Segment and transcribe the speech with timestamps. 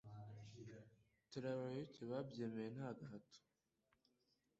[1.29, 3.39] Turi abayoboke babyemeye ntagahato